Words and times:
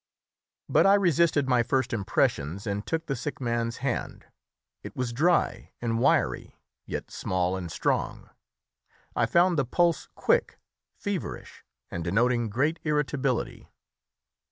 But 0.67 0.87
I 0.87 0.95
resisted 0.95 1.47
my 1.47 1.61
first 1.61 1.93
impressions 1.93 2.65
and 2.65 2.83
took 2.83 3.05
the 3.05 3.15
sick 3.15 3.39
man's 3.39 3.77
hand. 3.85 4.25
It 4.81 4.95
was 4.95 5.13
dry 5.13 5.73
and 5.79 5.99
wiry, 5.99 6.57
yet 6.87 7.11
small 7.11 7.55
and 7.55 7.71
strong; 7.71 8.31
I 9.15 9.27
found 9.27 9.59
the 9.59 9.63
pulse 9.65 10.07
quick, 10.15 10.57
feverish, 10.95 11.63
and 11.91 12.03
denoting 12.03 12.49
great 12.49 12.79
irritability. 12.83 13.69